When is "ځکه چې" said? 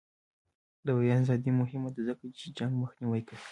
2.07-2.45